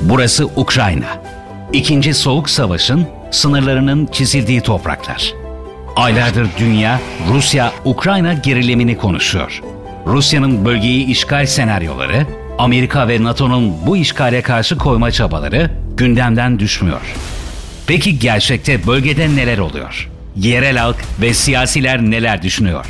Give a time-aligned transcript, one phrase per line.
[0.00, 1.22] Burası Ukrayna.
[1.72, 5.32] İkinci Soğuk Savaş'ın sınırlarının çizildiği topraklar.
[5.96, 9.62] Aylardır dünya Rusya-Ukrayna gerilimini konuşuyor.
[10.06, 12.26] Rusya'nın bölgeyi işgal senaryoları,
[12.58, 17.00] Amerika ve NATO'nun bu işgale karşı koyma çabaları gündemden düşmüyor.
[17.86, 20.10] Peki gerçekte bölgede neler oluyor?
[20.36, 22.86] Yerel halk ve siyasiler neler düşünüyor?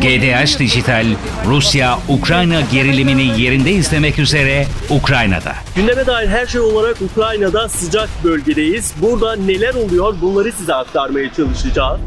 [0.00, 1.06] GDH Dijital,
[1.46, 5.54] Rusya-Ukrayna gerilimini yerinde izlemek üzere Ukrayna'da.
[5.76, 8.94] Gündeme dair her şey olarak Ukrayna'da sıcak bölgedeyiz.
[9.02, 12.00] Burada neler oluyor bunları size aktarmaya çalışacağız.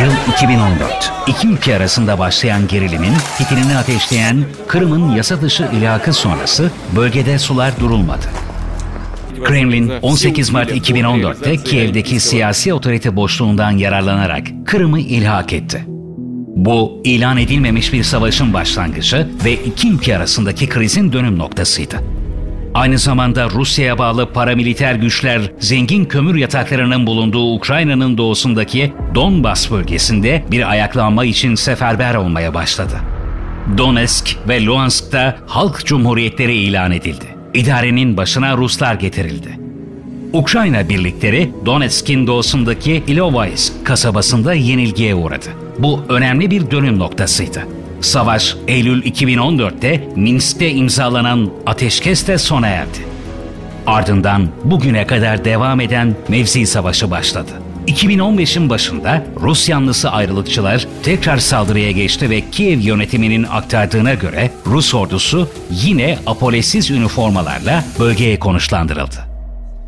[0.00, 1.12] Yıl 2014.
[1.26, 8.26] İki ülke arasında başlayan gerilimin fitilini ateşleyen Kırım'ın yasa dışı ilhakı sonrası bölgede sular durulmadı.
[9.44, 15.97] Kremlin 18 Mart 2014'te Kiev'deki siyasi otorite boşluğundan yararlanarak Kırım'ı ilhak etti.
[16.58, 21.96] Bu ilan edilmemiş bir savaşın başlangıcı ve iki ülke arasındaki krizin dönüm noktasıydı.
[22.74, 30.70] Aynı zamanda Rusya'ya bağlı paramiliter güçler zengin kömür yataklarının bulunduğu Ukrayna'nın doğusundaki Donbas bölgesinde bir
[30.70, 32.96] ayaklanma için seferber olmaya başladı.
[33.78, 37.26] Donetsk ve Luhansk'ta halk cumhuriyetleri ilan edildi.
[37.54, 39.58] İdarenin başına Ruslar getirildi.
[40.32, 45.67] Ukrayna birlikleri Donetsk'in doğusundaki Ilovaisk kasabasında yenilgiye uğradı.
[45.78, 47.66] Bu önemli bir dönüm noktasıydı.
[48.00, 52.98] Savaş Eylül 2014'te Minsk'te imzalanan ateşkesle sona erdi.
[53.86, 57.50] Ardından bugüne kadar devam eden mevzi savaşı başladı.
[57.86, 65.48] 2015'in başında Rus yanlısı ayrılıkçılar tekrar saldırıya geçti ve Kiev yönetiminin aktardığına göre Rus ordusu
[65.70, 69.27] yine apolesiz üniformalarla bölgeye konuşlandırıldı.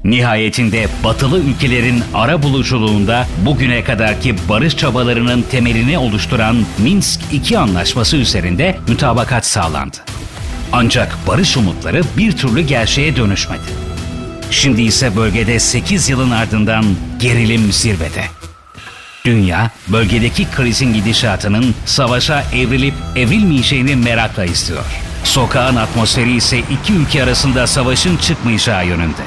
[0.04, 8.76] Nihayetinde batılı ülkelerin ara buluculuğunda bugüne kadarki barış çabalarının temelini oluşturan Minsk II anlaşması üzerinde
[8.88, 9.96] mütabakat sağlandı.
[10.72, 13.62] Ancak barış umutları bir türlü gerçeğe dönüşmedi.
[14.50, 16.84] Şimdi ise bölgede 8 yılın ardından
[17.18, 18.24] gerilim zirvede.
[19.24, 24.84] Dünya, bölgedeki krizin gidişatının savaşa evrilip evrilmeyeceğini merakla istiyor.
[25.24, 29.22] Sokağın atmosferi ise iki ülke arasında savaşın çıkmayacağı yönünde.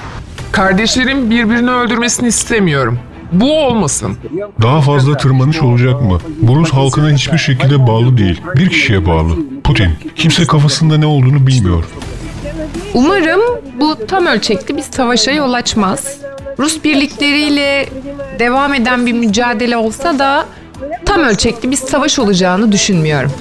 [0.53, 2.99] Kardeşlerim birbirini öldürmesini istemiyorum.
[3.31, 4.17] Bu olmasın.
[4.61, 6.19] Daha fazla tırmanış olacak mı?
[6.41, 8.41] Bu Rus halkına hiçbir şekilde bağlı değil.
[8.55, 9.35] Bir kişiye bağlı.
[9.63, 9.89] Putin.
[10.15, 11.83] Kimse kafasında ne olduğunu bilmiyor.
[12.93, 13.41] Umarım
[13.79, 16.17] bu tam ölçekli bir savaşa yol açmaz.
[16.59, 17.89] Rus birlikleriyle
[18.39, 20.45] devam eden bir mücadele olsa da
[21.05, 23.31] tam ölçekli bir savaş olacağını düşünmüyorum.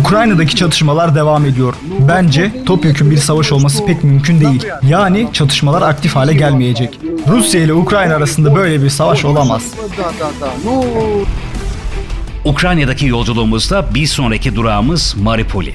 [0.00, 1.74] Ukrayna'daki çatışmalar devam ediyor.
[2.08, 4.66] Bence topyekun bir savaş olması pek mümkün değil.
[4.88, 7.00] Yani çatışmalar aktif hale gelmeyecek.
[7.28, 9.62] Rusya ile Ukrayna arasında böyle bir savaş olamaz.
[12.44, 15.74] Ukrayna'daki yolculuğumuzda bir sonraki durağımız Maripoli.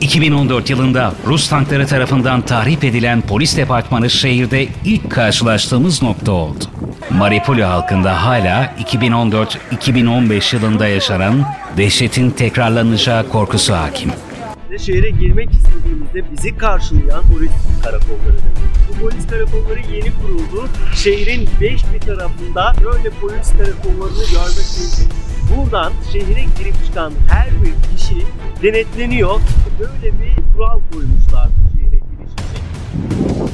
[0.00, 6.64] 2014 yılında Rus tankları tarafından tahrip edilen polis departmanı şehirde ilk karşılaştığımız nokta oldu.
[7.10, 11.44] Maripoli halkında hala 2014-2015 yılında yaşanan
[11.76, 14.10] dehşetin tekrarlanacağı korkusu hakim.
[14.78, 17.50] Şehre girmek istediğimizde bizi karşılayan polis
[17.84, 18.38] karakolları.
[18.88, 20.68] Bu polis karakolları yeni kuruldu.
[20.94, 25.29] Şehrin beş bir tarafında böyle polis karakollarını görmek mümkün.
[25.56, 28.16] Buradan şehre girip çıkan her bir kişi
[28.62, 29.40] denetleniyor.
[29.78, 33.50] Böyle bir kural koymuşlar bu şehre giriş için.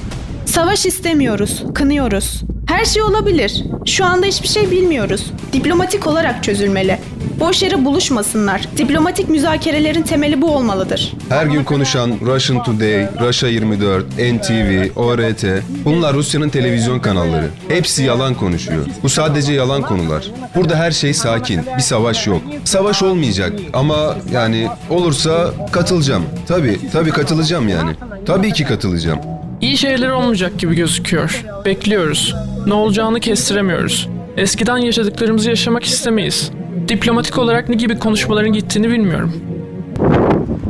[0.47, 2.43] Savaş istemiyoruz, kınıyoruz.
[2.67, 3.65] Her şey olabilir.
[3.87, 5.33] Şu anda hiçbir şey bilmiyoruz.
[5.53, 6.99] Diplomatik olarak çözülmeli.
[7.47, 8.69] Boş yere buluşmasınlar.
[8.77, 11.13] Diplomatik müzakerelerin temeli bu olmalıdır.
[11.29, 15.45] Her gün konuşan Russian Today, Russia 24, NTV, ORT
[15.85, 17.49] bunlar Rusya'nın televizyon kanalları.
[17.69, 18.87] Hepsi yalan konuşuyor.
[19.03, 20.31] Bu sadece yalan konular.
[20.57, 21.61] Burada her şey sakin.
[21.77, 22.43] Bir savaş yok.
[22.65, 26.25] Savaş olmayacak ama yani olursa katılacağım.
[26.49, 27.91] Tabii, tabii katılacağım yani.
[28.27, 29.19] Tabii ki katılacağım.
[29.61, 31.45] İyi şeyler olmayacak gibi gözüküyor.
[31.65, 32.35] Bekliyoruz.
[32.67, 34.09] Ne olacağını kestiremiyoruz.
[34.37, 36.51] Eskiden yaşadıklarımızı yaşamak istemeyiz.
[36.89, 39.33] Diplomatik olarak ne gibi konuşmaların gittiğini bilmiyorum.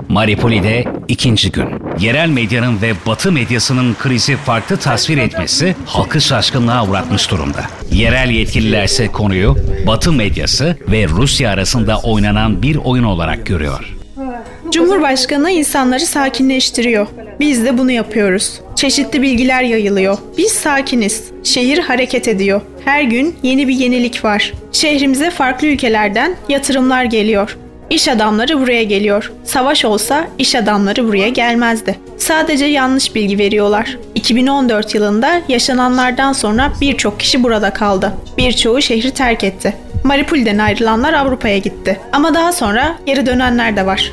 [0.08, 1.68] Maripoli'de ikinci gün.
[2.00, 7.60] Yerel medyanın ve batı medyasının krizi farklı tasvir etmesi halkı şaşkınlığa uğratmış durumda.
[7.92, 9.56] Yerel yetkililer ise konuyu
[9.86, 13.96] batı medyası ve Rusya arasında oynanan bir oyun olarak görüyor.
[14.72, 17.06] Cumhurbaşkanı insanları sakinleştiriyor.
[17.40, 18.60] Biz de bunu yapıyoruz.
[18.76, 20.18] Çeşitli bilgiler yayılıyor.
[20.38, 21.24] Biz sakiniz.
[21.44, 22.60] Şehir hareket ediyor.
[22.84, 24.52] Her gün yeni bir yenilik var.
[24.72, 27.58] Şehrimize farklı ülkelerden yatırımlar geliyor.
[27.90, 29.32] İş adamları buraya geliyor.
[29.44, 31.98] Savaş olsa iş adamları buraya gelmezdi.
[32.18, 33.98] Sadece yanlış bilgi veriyorlar.
[34.14, 38.12] 2014 yılında yaşananlardan sonra birçok kişi burada kaldı.
[38.38, 39.76] Birçoğu şehri terk etti.
[40.04, 42.00] Mariupol'den ayrılanlar Avrupa'ya gitti.
[42.12, 44.12] Ama daha sonra geri dönenler de var.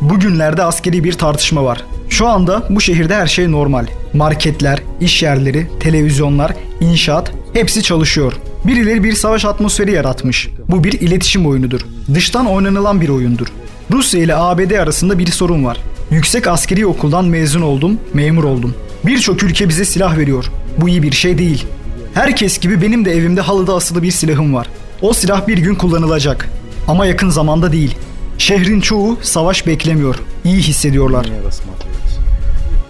[0.00, 1.84] Bugünlerde askeri bir tartışma var.
[2.12, 3.86] Şu anda bu şehirde her şey normal.
[4.12, 8.32] Marketler, iş yerleri, televizyonlar, inşaat hepsi çalışıyor.
[8.64, 10.48] Birileri bir savaş atmosferi yaratmış.
[10.68, 11.80] Bu bir iletişim oyunudur.
[12.14, 13.46] Dıştan oynanılan bir oyundur.
[13.92, 15.78] Rusya ile ABD arasında bir sorun var.
[16.10, 18.74] Yüksek askeri okuldan mezun oldum, memur oldum.
[19.06, 20.44] Birçok ülke bize silah veriyor.
[20.78, 21.66] Bu iyi bir şey değil.
[22.14, 24.66] Herkes gibi benim de evimde halıda asılı bir silahım var.
[25.02, 26.48] O silah bir gün kullanılacak.
[26.88, 27.96] Ama yakın zamanda değil.
[28.38, 30.16] Şehrin çoğu savaş beklemiyor.
[30.44, 31.26] İyi hissediyorlar.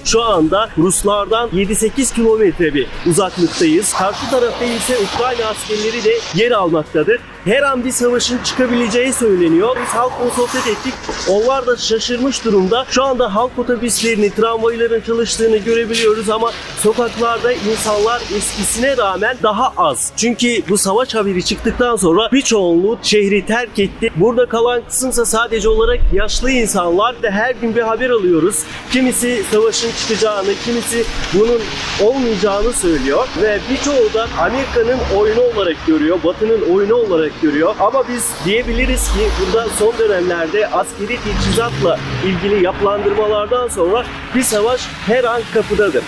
[0.04, 3.94] Şu anda Ruslardan 7-8 kilometre bir uzaklıktayız.
[3.94, 7.20] Karşı tarafta ise Ukrayna askerleri de yer almaktadır.
[7.44, 9.76] Her an bir savaşın çıkabileceği söyleniyor.
[9.82, 10.94] Biz halkla sohbet ettik.
[11.28, 12.86] Onlar da şaşırmış durumda.
[12.90, 20.12] Şu anda halk otobüslerini, tramvayların çalıştığını görebiliyoruz ama sokaklarda insanlar eskisine rağmen daha az.
[20.16, 24.10] Çünkü bu savaş haberi çıktıktan sonra bir çoğunluğu şehri terk etti.
[24.16, 28.58] Burada kalan kısımsa sadece olarak yaşlı insanlar da her gün bir haber alıyoruz.
[28.92, 31.04] Kimisi savaşın çıkacağını, kimisi
[31.34, 31.60] bunun
[32.02, 37.74] olmayacağını söylüyor ve birçoğu da Amerika'nın oyunu olarak görüyor, Batı'nın oyunu olarak görüyor.
[37.80, 45.24] Ama biz diyebiliriz ki burada son dönemlerde askeri teçhizatla ilgili yapılandırmalardan sonra bir savaş her
[45.24, 46.04] an kapıdadır.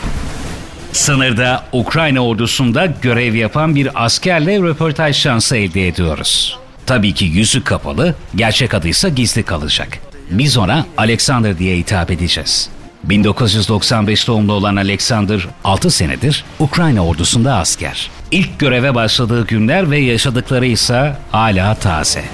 [0.93, 6.59] Sınırda Ukrayna ordusunda görev yapan bir askerle röportaj şansı elde ediyoruz.
[6.87, 9.89] Tabii ki yüzü kapalı, gerçek adıysa gizli kalacak.
[10.31, 12.71] Biz ona Alexander diye hitap edeceğiz.
[13.09, 18.11] 1995 doğumlu olan Alexander 6 senedir Ukrayna ordusunda asker.
[18.31, 22.25] İlk göreve başladığı günler ve yaşadıkları ise hala taze.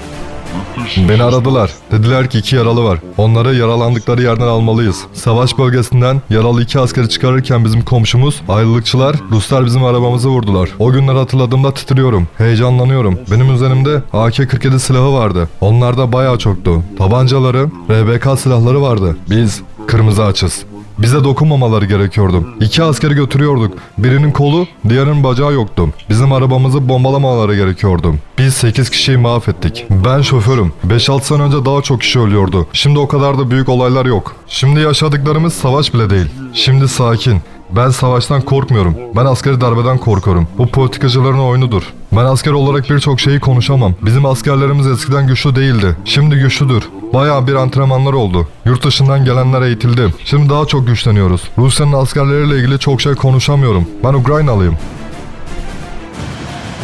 [1.09, 1.71] Beni aradılar.
[1.91, 2.99] Dediler ki iki yaralı var.
[3.17, 5.01] Onları yaralandıkları yerden almalıyız.
[5.13, 10.69] Savaş bölgesinden yaralı iki askeri çıkarırken bizim komşumuz ayrılıkçılar Ruslar bizim arabamızı vurdular.
[10.79, 12.27] O günleri hatırladığımda titriyorum.
[12.37, 13.19] Heyecanlanıyorum.
[13.31, 15.49] Benim üzerimde AK-47 silahı vardı.
[15.61, 16.83] Onlar da bayağı çoktu.
[16.97, 19.17] Tabancaları, RBK silahları vardı.
[19.29, 20.63] Biz kırmızı açız.
[20.97, 22.47] Bize dokunmamaları gerekiyordu.
[22.59, 23.73] İki askeri götürüyorduk.
[23.97, 25.89] Birinin kolu, diğerinin bacağı yoktu.
[26.09, 28.15] Bizim arabamızı bombalamamaları gerekiyordu.
[28.37, 29.85] Biz 8 kişiyi mahvettik.
[29.89, 30.73] Ben şoförüm.
[30.87, 32.67] 5-6 sene önce daha çok kişi ölüyordu.
[32.73, 34.35] Şimdi o kadar da büyük olaylar yok.
[34.47, 36.27] Şimdi yaşadıklarımız savaş bile değil.
[36.53, 37.41] Şimdi sakin.
[37.75, 38.95] Ben savaştan korkmuyorum.
[39.15, 40.47] Ben askeri darbeden korkuyorum.
[40.57, 41.83] Bu politikacıların oyunudur.
[42.11, 43.93] Ben asker olarak birçok şeyi konuşamam.
[44.01, 45.95] Bizim askerlerimiz eskiden güçlü değildi.
[46.05, 46.89] Şimdi güçlüdür.
[47.13, 48.47] Bayağı bir antrenmanlar oldu.
[48.65, 50.13] Yurt dışından gelenler eğitildi.
[50.25, 51.41] Şimdi daha çok güçleniyoruz.
[51.57, 53.85] Rusya'nın askerleriyle ilgili çok şey konuşamıyorum.
[54.03, 54.77] Ben Ukraynalıyım.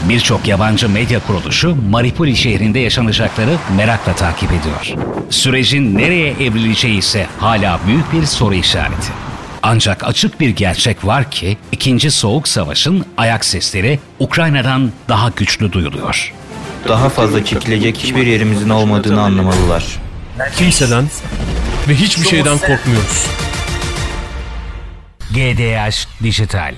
[0.10, 5.04] Birçok yabancı medya kuruluşu Maripoli şehrinde yaşanacakları merakla takip ediyor.
[5.30, 9.27] Sürecin nereye evrileceği ise hala büyük bir soru işareti.
[9.64, 16.34] Ancak açık bir gerçek var ki ikinci Soğuk Savaş'ın ayak sesleri Ukrayna'dan daha güçlü duyuluyor.
[16.88, 20.00] Daha fazla çekilecek hiçbir yerimizin olmadığını anlamalılar.
[20.58, 21.06] Kimseden
[21.88, 23.26] ve hiçbir şeyden korkmuyoruz.
[25.32, 26.76] GDH Dijital